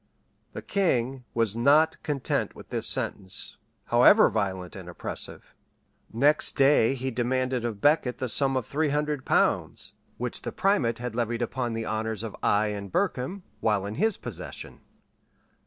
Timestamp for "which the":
10.17-10.51